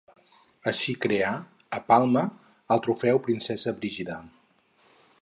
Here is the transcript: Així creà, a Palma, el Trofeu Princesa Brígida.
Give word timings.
Així 0.71 0.95
creà, 1.03 1.33
a 1.79 1.81
Palma, 1.91 2.25
el 2.77 2.83
Trofeu 2.87 3.23
Princesa 3.29 3.79
Brígida. 3.81 4.21